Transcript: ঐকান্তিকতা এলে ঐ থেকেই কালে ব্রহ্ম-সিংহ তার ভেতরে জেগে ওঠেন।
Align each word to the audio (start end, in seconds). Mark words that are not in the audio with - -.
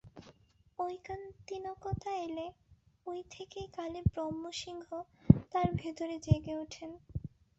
ঐকান্তিকতা 0.79 2.11
এলে 2.25 2.47
ঐ 3.05 3.13
থেকেই 3.31 3.67
কালে 3.73 3.99
ব্রহ্ম-সিংহ 4.11 4.87
তার 5.51 5.67
ভেতরে 5.75 6.15
জেগে 6.19 6.53
ওঠেন। 6.55 6.91